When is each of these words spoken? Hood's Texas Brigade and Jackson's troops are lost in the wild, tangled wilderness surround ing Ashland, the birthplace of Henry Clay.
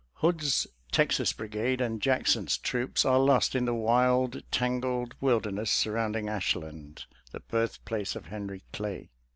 Hood's 0.13 0.65
Texas 0.91 1.31
Brigade 1.31 1.79
and 1.79 2.01
Jackson's 2.01 2.57
troops 2.57 3.05
are 3.05 3.19
lost 3.19 3.53
in 3.53 3.65
the 3.65 3.75
wild, 3.75 4.41
tangled 4.49 5.13
wilderness 5.21 5.69
surround 5.69 6.15
ing 6.15 6.27
Ashland, 6.27 7.05
the 7.31 7.41
birthplace 7.41 8.15
of 8.15 8.25
Henry 8.25 8.63
Clay. 8.73 9.11